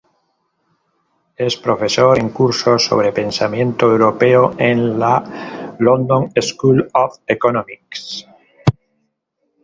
[1.47, 8.25] Es profesor en cursos sobre pensamiento europeo, en la London School of Economics.